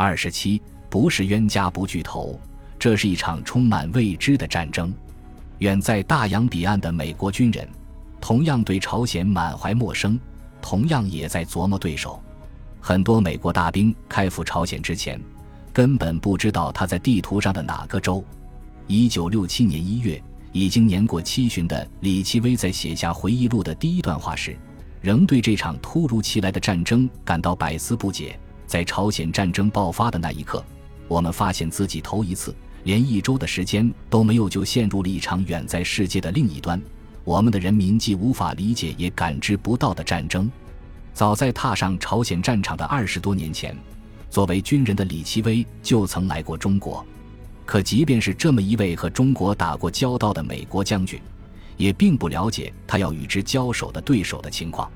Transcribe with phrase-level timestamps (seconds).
[0.00, 2.38] 二十七，不是冤家不聚头，
[2.78, 4.94] 这是一场充满未知的战争。
[5.58, 7.68] 远在大洋彼岸的美国军人，
[8.20, 10.16] 同样对朝鲜满怀陌生，
[10.62, 12.22] 同样也在琢磨对手。
[12.80, 15.20] 很多美国大兵开赴朝鲜之前，
[15.72, 18.24] 根本不知道他在地图上的哪个州。
[18.86, 20.22] 一九六七年一月，
[20.52, 24.56] 已经年过七旬的李奇微在写下回忆录的第一段话时，
[25.00, 28.38] 仍对这场突如其来的战争感到百思不解。
[28.68, 30.62] 在朝鲜战争爆发的那一刻，
[31.08, 36.80] 我们发现自己头一次连一周的时间都没有，就陷入了一场远在世界的另一端，
[37.24, 40.50] 我们的人民既无法理解也感知不到的战争。
[41.14, 43.74] 早在踏上朝鲜战场的二十多年前，
[44.28, 47.04] 作为军人的李奇微就曾来过中国。
[47.64, 51.18] 可即便是这么一位和中国打过交道的美国将军，
[51.78, 54.90] 也并不了解他要与之交手的对手的情况。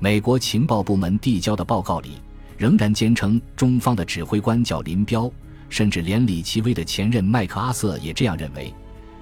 [0.00, 2.20] 美国情报部门递交的报告里，
[2.56, 5.30] 仍然坚称中方的指挥官叫林彪，
[5.68, 8.72] 甚至连李奇微的前任麦克阿瑟也这样认为：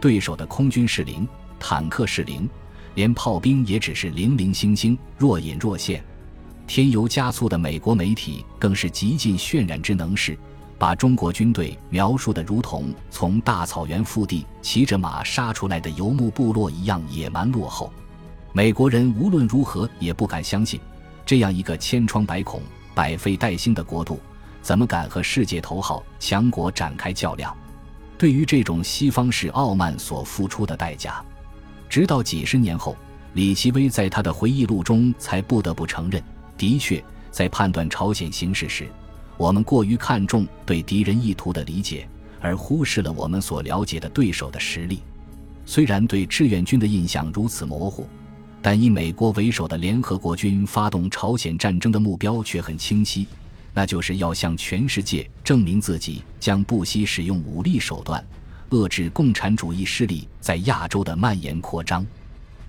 [0.00, 1.26] 对手的空军是零，
[1.58, 2.48] 坦克是零，
[2.94, 6.04] 连炮兵也只是零零星星，若隐若现。
[6.66, 10.38] 添油加醋的美国媒体更是极尽渲染之能事，
[10.78, 17.92] 把中国军队描述的如同从大草原腹地骑着马杀出来的游牧部落一样野蛮落后。
[18.52, 20.80] 美国人无论如何也不敢相信，
[21.26, 22.62] 这样一个千疮百孔、
[22.94, 24.20] 百废待兴的国度，
[24.60, 27.56] 怎么敢和世界头号强国展开较量？
[28.18, 31.24] 对于这种西方式傲慢所付出的代价，
[31.88, 32.96] 直到几十年后，
[33.34, 36.22] 李奇微在他的回忆录中才不得不承认。
[36.56, 38.88] 的确，在判断朝鲜形势时，
[39.36, 42.08] 我们过于看重对敌人意图的理解，
[42.40, 45.02] 而忽视了我们所了解的对手的实力。
[45.64, 48.06] 虽然对志愿军的印象如此模糊，
[48.64, 53.26] 但以美国为首的联合国军发动朝鲜战争的目标却很清晰，
[53.74, 58.24] 那就是要向全世界证明自己将不惜使用武力手段，
[58.70, 62.06] 遏制共产主义势力在亚洲的蔓延扩张。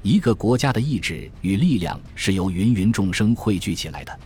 [0.01, 4.19] 一个国家的意志与力量是由芸芸众生汇聚起来的。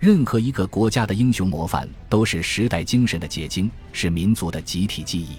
[0.00, 5.36] 任何一个国家的英雄模范都是时代精神的结晶，是民族的集体记忆。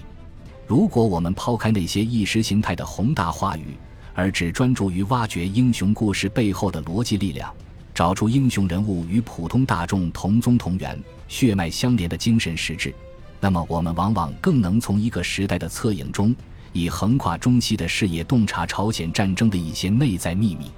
[0.66, 3.76] 如果我们抛开那些意识形态的宏大话语，
[4.16, 7.54] 而只专注于挖掘英雄故事背后的逻辑力量，
[7.94, 12.94] 找出英雄人物与普通大众同宗同源、血脉相连的精神实质，
[13.38, 16.34] 那么我们往往更能从一个时代的侧影中。
[16.72, 20.70] 以横跨中西的视野洞察朝鲜战争的一些内在秘密。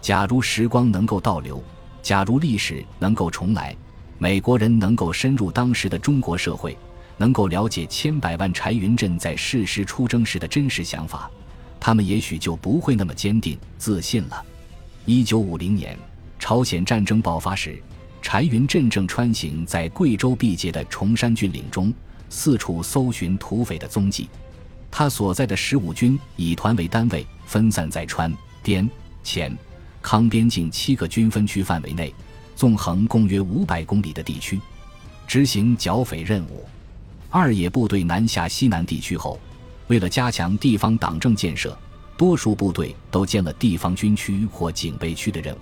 [0.00, 1.60] 假如时光能够倒流，
[2.00, 3.74] 假如历史能够重来，
[4.18, 6.78] 美国人能够深入当时的中国社会，
[7.16, 11.28] 能够了解千百万柴云振在誓师出征时的真实想法，
[11.84, 14.44] 他们也许就不会那么坚定自信了。
[15.04, 15.98] 一九五零年，
[16.38, 17.82] 朝鲜战争爆发时，
[18.22, 21.92] 柴云振正穿行在贵州毕节的崇山峻岭中，
[22.28, 24.28] 四处搜寻土匪的踪迹。
[24.92, 28.32] 他所在的十五军以团为单位，分散在川、
[28.62, 28.88] 滇、
[29.24, 29.52] 黔、
[30.00, 32.14] 康边境七个军分区范围内，
[32.54, 34.60] 纵横共约五百公里的地区，
[35.26, 36.64] 执行剿匪任务。
[37.28, 39.36] 二野部队南下西南地区后，
[39.88, 41.76] 为了加强地方党政建设，
[42.16, 45.58] 多数部队都兼了地方军区或警备区的任务，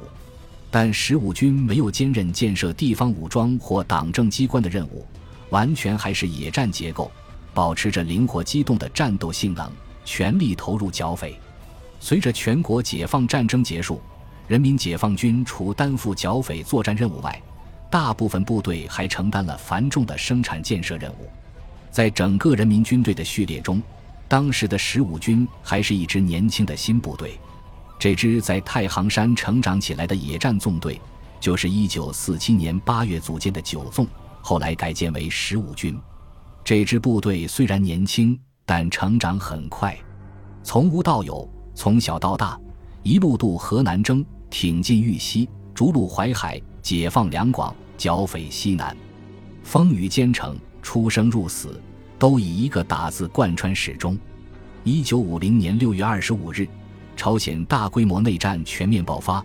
[0.71, 5.07] 但十五军没有兼任建设地方武装或党政机关的任务，
[5.49, 7.11] 完全还是野战结构。
[7.53, 9.69] 保持着灵活机动的战斗性能，
[10.05, 11.37] 全力投入剿匪。
[11.99, 14.01] 随着全国解放战争结束，
[14.47, 17.43] 人民解放军除担负剿匪作战任务外，
[17.91, 21.29] 大部分部队还承担了繁重的生产建设任务。
[21.91, 23.83] 在整个人民军队的序列中，
[24.31, 27.37] 当时的十五军还是一支年轻的新部队。
[27.99, 31.01] 这支在太行山成长起来的野战纵队，
[31.41, 34.07] 就是1947年8月组建的九纵，
[34.41, 35.99] 后来改建为十五军。
[36.63, 39.99] 这支部队虽然年轻，但成长很快，
[40.63, 42.57] 从无到有，从小到大，
[43.03, 48.97] 一路渡河南征，挺进豫西，逐鹿淮海，解放两广，剿匪西南，
[49.65, 51.83] 风雨兼程，出生入死，
[52.17, 54.17] 都以一个打字贯穿始终。
[54.83, 56.67] 一九五零年六月二十五日，
[57.15, 59.45] 朝鲜大规模内战全面爆发，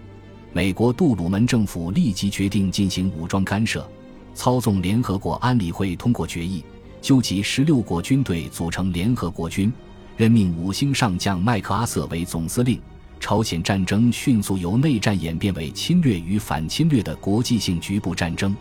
[0.53, 3.85] 美国杜鲁门政府立即决定进行武装干涉，
[4.33, 6.63] 操纵联合国安理会通过决议。
[7.01, 9.71] 纠集十六国军队组成联合国军，
[10.15, 12.79] 任命五星上将麦克阿瑟为总司令。
[13.19, 18.55] 朝鲜战争迅速由内战演变为侵略与反侵略的国际性局部战争。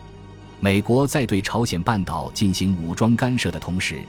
[0.59, 4.01] 美国在对朝鲜半岛进行武装干涉的同时，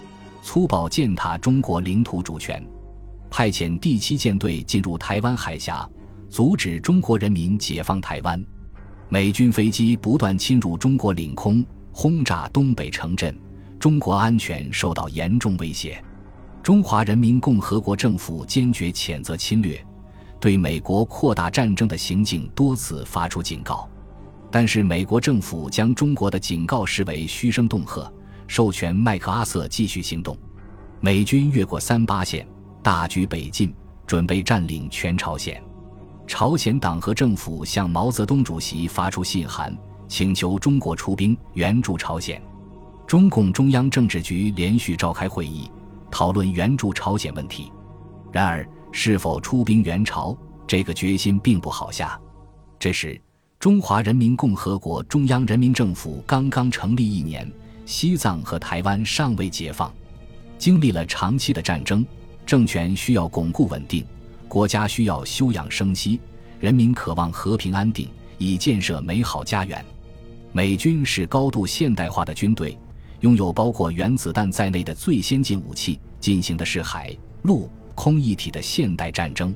[0.42, 2.64] 粗暴践踏中国领土主权，
[3.30, 5.88] 派遣第七舰队进入台湾海峡，
[6.28, 8.42] 阻止中国人民解放台湾。
[9.08, 11.64] 美军飞机不断侵入中国领空。
[11.98, 13.34] 轰炸东北城镇，
[13.78, 15.98] 中国安全受到严重威胁。
[16.62, 19.82] 中华人民共和国政府坚决谴责侵略，
[20.38, 23.88] 对美国扩大战争的行径多次发出警告。
[24.50, 28.12] 但是，美国政府将中国的警告视为嘘声恫吓，
[28.46, 30.36] 授权麦克阿瑟继续行动。
[31.00, 32.46] 美军越过三八线，
[32.82, 33.74] 大举北进，
[34.06, 35.62] 准备占领全朝鲜。
[36.26, 39.76] 朝鲜党和政府向毛泽东主席发出信函，
[40.08, 42.40] 请求中国出兵援助朝鲜。
[43.06, 45.70] 中共中央政治局连续召开会议。
[46.08, 47.70] 讨论援助朝鲜问题，
[48.32, 50.34] 然而是否出兵援朝，
[50.66, 52.18] 这个决心并不好下。
[52.78, 53.20] 这时，
[53.58, 57.52] 中华人民共和国中央人民政府刚刚成立一年，
[57.86, 59.90] 西藏和台湾尚未解放，
[60.58, 62.04] 经历了长期的战争，
[62.44, 64.04] 政权需要巩固稳定，
[64.48, 66.20] 国家需要休养生息，
[66.60, 69.82] 人民渴望和平安定，以建设美好家园。
[70.52, 72.76] 美军是高度现代化的军队。
[73.20, 79.54] 拥有包括原子弹在内的最先进武器，进行的是海陆空一体的现代战争。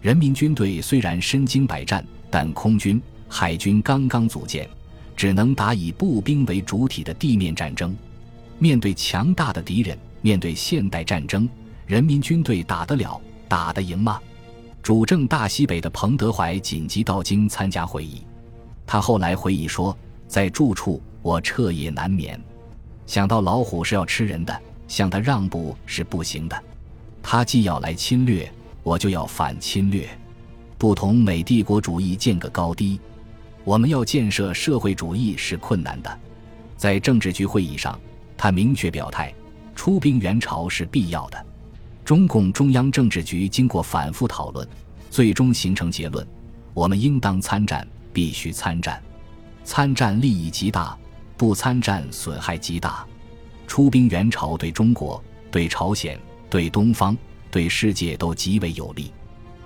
[0.00, 4.68] 人民军队虽然身经百战，但空军、海军刚刚组建，
[5.18, 7.94] 只能打以步兵为主体的地面战争。
[8.56, 11.48] 面对强大的敌人，面对现代战争，
[11.86, 14.20] 人民军队打得了、打得赢吗？
[14.80, 18.22] 主政大西北的彭德怀紧急到京参加会议，
[18.86, 19.96] 他后来回忆说
[20.28, 22.40] ：“在住处，我彻夜难眠。”
[23.04, 24.56] 想到老虎是要吃人的，
[24.86, 26.56] 向他让步是不行的。
[27.20, 28.48] 他既要来侵略，
[28.84, 30.08] 我就要反侵略，
[30.78, 33.00] 不同美帝国主义见个高低。
[33.64, 36.18] 我们要建设社会主义是困难的。
[36.76, 37.98] 在政治局会议上，
[38.36, 39.34] 他明确表态，
[39.74, 41.46] 出兵援朝是必要的。
[42.04, 44.66] 中共中央政治局经过反复讨论，
[45.10, 46.26] 最终形成结论：
[46.72, 49.02] 我们应当参战，必须参战，
[49.64, 50.96] 参战利益极大。
[51.36, 53.06] 不参战损害极大，
[53.68, 55.22] 出兵援朝对中国、
[55.52, 56.18] 对朝鲜、
[56.50, 57.16] 对东方、
[57.48, 59.12] 对世界都极为有利。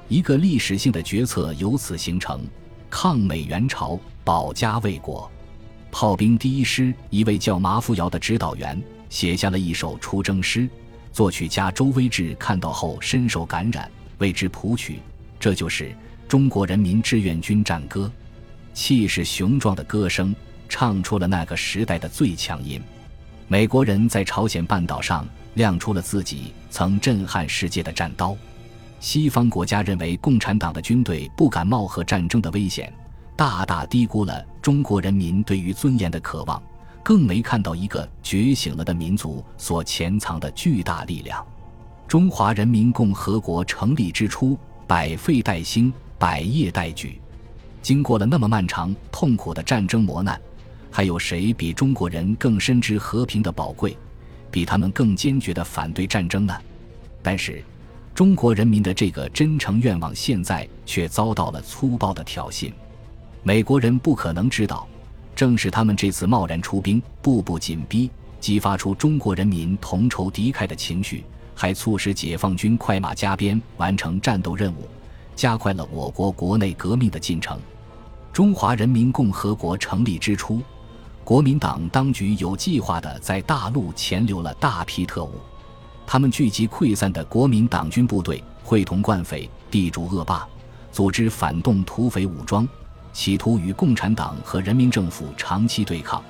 [0.07, 2.43] 一个历史性的决策由此形成：
[2.95, 5.29] 抗美援朝，保家卫国。
[5.91, 10.69] 炮兵第一师一位叫麻夫瑶的指导员写下了一首出征诗，
[11.11, 15.01] 作曲家周威志看到后深受感染，为之谱曲。
[15.41, 15.97] 这就是
[16.29, 18.13] 中国人民志愿军战歌，
[18.75, 20.33] 气势雄壮的歌声。
[20.69, 22.81] 唱出了那个时代的最强音。
[23.47, 28.35] 美国人在朝鲜半岛上亮出了自己曾震撼世界的战刀。
[29.03, 32.95] 西方国家认为共产党的军队不敢冒和战争的危险，
[33.35, 36.63] 大大低估了中国人民对于尊严的渴望，
[37.03, 41.45] 更没看到一个觉醒了的民族所潜藏的巨大力量。
[42.07, 44.57] 中华人民共和国成立之初，
[44.87, 47.21] 百废待兴，百业待举，
[47.83, 50.41] 经过了那么漫长痛苦的战争磨难。
[50.93, 53.99] 还有谁比中国人更深知和平的宝贵，
[54.49, 56.57] 比他们更坚决地反对战争呢？
[57.21, 57.65] 但是，
[58.15, 62.71] 中国人民的这个真诚愿望现在却遭到了粗暴的挑衅。
[63.43, 64.87] 美国人不可能知道，
[65.35, 71.25] 正是他们这次贸然出兵，步步紧逼，激发出中国人民同仇敌忾的情绪，
[71.55, 74.87] 还促使解放军快马加鞭完成战斗任务，
[75.35, 77.59] 加快了我国国内革命的进程。
[78.31, 80.61] 中华人民共和国成立之初。
[81.25, 85.33] 国民党当局有计划地在大陆潜留了大批特务，
[86.07, 90.47] 他们聚集溃散的国民党军部队，会同惯匪、地主恶霸，
[90.91, 92.69] 组织反动土匪武装，
[93.13, 96.23] 企图与共产党和人民政府长期对抗，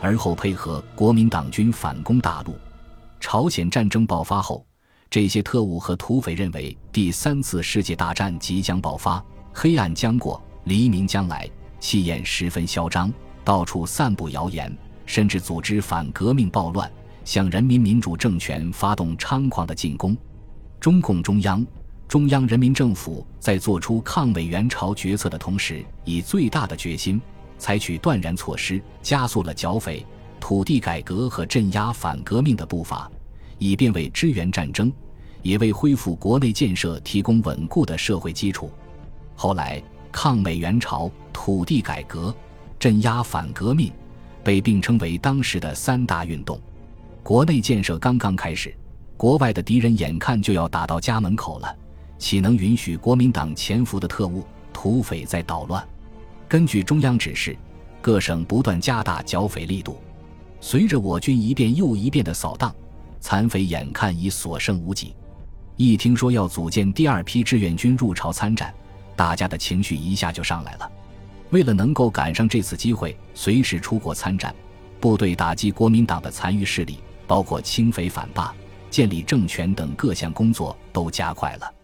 [0.00, 2.56] 而后配合国民党军反攻大陆。
[3.20, 4.64] 朝鲜战争爆发后，
[5.10, 11.48] 这些特务和土匪认为第三次世界大战即将爆发，黑暗将过，黎明将来，
[11.80, 13.12] 气焰十分嚣张。
[13.44, 16.90] 到处散布谣言，甚至组织反革命暴乱，
[17.28, 20.16] 向人民民主政权发动猖狂的进攻。
[20.80, 21.62] 中共中央、
[22.08, 27.20] 中央人民政府在做出抗美援朝决策的同时，以最大的决心，
[27.58, 30.06] 采取断然措施，加速了剿匪、
[30.40, 33.10] 土地改革和镇压反革命的步伐，
[33.58, 34.90] 以便为支援战争，
[35.42, 38.70] 也为恢复国内建设提供稳固的社会基础。
[39.34, 42.34] 后来，抗美援朝、土地改革。
[42.78, 43.92] 镇压反革命，
[44.42, 46.58] 被并称为当时的三大运动。
[47.28, 48.74] 国内建设刚刚开始，
[49.14, 51.76] 国外的敌人眼看就要打到家门口了，
[52.16, 55.86] 岂能允许国民党潜伏的特务、土匪在捣乱？
[56.48, 57.54] 根据中央指示，
[58.00, 59.98] 各省不断加大剿匪力度。
[60.58, 62.74] 随着我军一遍又一遍的扫荡，
[63.20, 65.14] 残匪眼看已所剩无几。
[65.76, 68.72] 一听说要组建第二批志愿军入朝参战，
[69.14, 70.90] 大家的情绪一下就上来了。
[71.50, 74.54] 为了能够赶上这次机会，随时出国参战，
[74.98, 78.52] 部队打击国民党的残余势力，包括清匪反霸、
[78.90, 81.74] 建立政权等各项工作都加快了。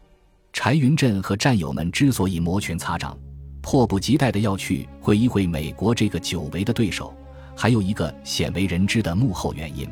[0.53, 3.17] 柴云振和战友们之所以摩拳擦掌，
[3.61, 7.15] 迫不及待地要去会一会美国这个久违的对手，
[7.55, 9.87] 还有一个鲜为人知的幕后原因。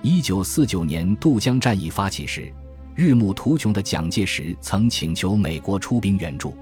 [0.00, 2.52] 一九四九年渡江战役发起时，
[2.94, 6.56] 日暮途穷的蒋介石曾请求美国出兵援助。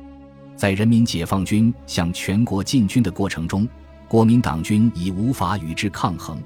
[0.56, 3.68] 在人民解放军向全国进军的过程中，
[4.08, 6.42] 国民党军已无法与之抗衡。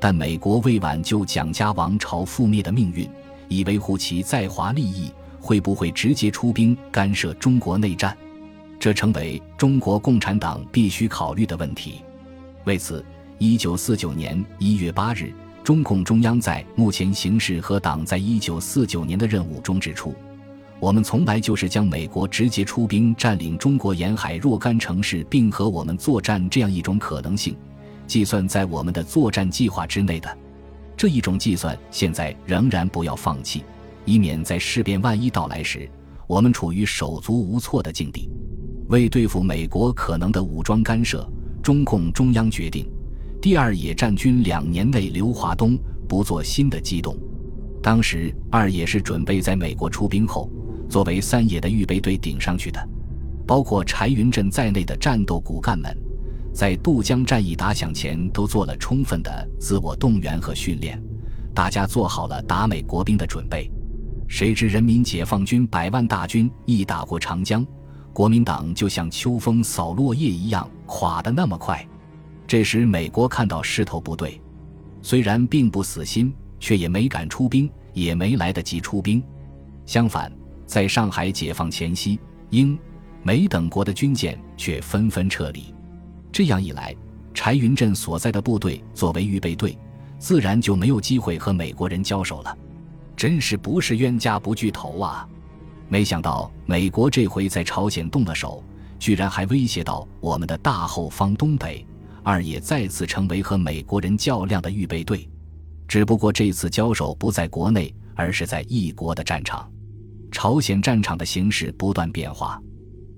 [0.00, 3.06] 但美国为挽救蒋家王朝覆灭的命运，
[3.48, 8.16] 以维护其在华利益，会不会直接出兵干涉中国内战？
[8.78, 12.00] 这成为中国共产党必须考虑的问题。
[12.64, 13.04] 为此，
[13.36, 15.30] 一九四九年一月八日，
[15.62, 20.14] 中共中央在目前形势和党在一九四九年的任务中指出。
[20.78, 27.54] 我们从来就是将美国直接出兵占领中国沿海若干城市，并和我们作战这样一种可能性，
[28.10, 30.38] 计算在我们的作战计划之内的。
[30.96, 33.62] 这一种计算现在仍然不要放弃，
[34.04, 35.88] 以免在事变万一到来时，
[36.26, 38.28] 我们处于手足无措的境地。
[38.88, 41.24] 为对付美国可能的武装干涉，
[41.62, 42.84] 中共中央决定，
[43.40, 47.16] 第二野战军两年内留华东，不做新的机动。
[47.80, 50.50] 当时二野是准备在美国出兵后。
[50.88, 52.88] 作为三野的预备队顶上去的，
[53.46, 55.96] 包括柴云振在内的战斗骨干们，
[56.52, 61.02] 在渡江战役打响前都做了充分的自我动员和训练，
[61.54, 63.70] 大家做好了打美国兵的准备。
[64.28, 67.66] 谁知人民解放军百万大军一打过长江，
[68.12, 71.86] 国民党就像秋风扫落叶一样垮得那么快。
[72.46, 74.40] 这时美国看到势头不对，
[75.02, 79.22] 虽然并不死心，却也没敢出兵，也没来得及出兵。
[79.86, 80.30] 相反。
[80.66, 82.16] 在上海解放前夕，
[82.50, 82.78] 英、
[83.24, 85.74] 美等国的军舰却纷纷撤离。
[86.32, 86.94] 这样一来，
[87.34, 89.76] 柴云振所在的部队作为预备队，
[90.18, 92.56] 自然就没有机会和美国人交手了。
[93.16, 95.28] 真是不是冤家不聚头啊！
[95.88, 98.62] 没想到美国这回在朝鲜动了手，
[98.98, 101.84] 居然还威胁到我们的大后方东北，
[102.22, 105.28] 二野再次成为和美国人较量的预备队。
[105.88, 109.68] 只不过这次交手不在国内，而是在异国的战场。
[110.30, 112.62] 朝鲜战场的形势不断变化，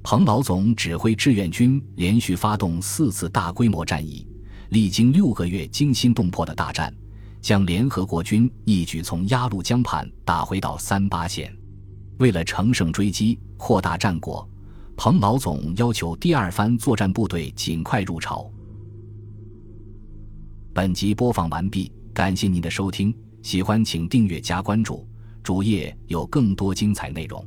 [0.03, 4.27] 彭老总指挥志愿军连续发动四次大规模战役，
[4.71, 6.93] 历经六个月惊心动魄的大战，
[7.41, 11.57] 将联合国军一举从鸭绿江畔打回到三八线。
[12.19, 14.47] 为了乘胜追击、扩大战果，
[14.97, 18.51] 彭老总要求第二番作战部队尽快入朝。
[20.75, 25.07] 本集播放完毕，感谢您的收听，喜欢请订阅加关注。
[25.45, 27.45] 主页有更多精彩内容。